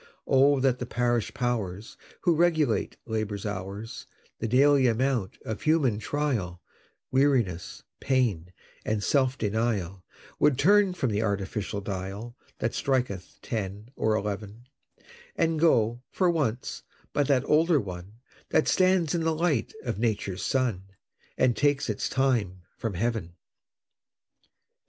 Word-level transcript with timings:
Oh 0.25 0.59
that 0.59 0.79
the 0.79 0.87
Parish 0.87 1.31
Powers, 1.31 1.95
Who 2.21 2.33
regulate 2.35 2.97
Labor's 3.05 3.45
hours, 3.45 4.07
The 4.39 4.47
daily 4.47 4.87
amount 4.87 5.37
of 5.45 5.61
human 5.61 5.99
trial, 5.99 6.59
Weariness, 7.11 7.83
pain, 7.99 8.51
and 8.83 9.03
self 9.03 9.37
denial, 9.37 10.03
Would 10.39 10.57
turn 10.57 10.93
from 10.95 11.11
the 11.11 11.21
artificial 11.21 11.81
dial 11.81 12.35
That 12.57 12.73
striketh 12.73 13.37
ten 13.43 13.91
or 13.95 14.15
eleven, 14.15 14.65
And 15.35 15.59
go, 15.59 16.01
for 16.09 16.31
once, 16.31 16.81
by 17.13 17.21
that 17.21 17.45
older 17.45 17.79
one 17.79 18.13
That 18.49 18.67
stands 18.67 19.13
in 19.13 19.21
the 19.21 19.35
light 19.35 19.71
of 19.83 19.99
Nature's 19.99 20.41
sun, 20.43 20.85
And 21.37 21.55
takes 21.55 21.91
its 21.91 22.09
time 22.09 22.63
from 22.75 22.95
Heaven! 22.95 23.35